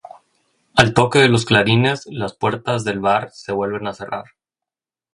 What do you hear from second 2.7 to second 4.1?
del bar se vuelven a